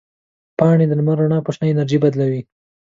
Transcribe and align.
پاڼې 0.57 0.85
د 0.87 0.91
لمر 0.99 1.17
رڼا 1.21 1.39
په 1.43 1.51
شنه 1.55 1.67
انرژي 1.69 1.97
بدلوي. 2.03 2.41